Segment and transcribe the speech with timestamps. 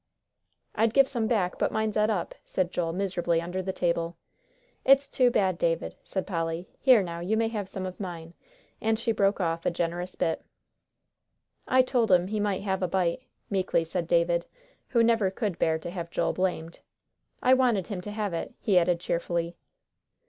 [0.73, 4.17] "I'd give some back, but mine's et up," said Joel, miserably, under the table.
[4.83, 8.33] "It's too bad, David," said Polly; "here now, you may have some of mine,"
[8.81, 10.43] and she broke off a generous bit.
[11.67, 14.47] "I told him he might have a bite," meekly said David,
[14.87, 16.79] who never could bear to have Joel blamed.
[17.43, 19.55] "I wanted him to have it," he added cheerfully.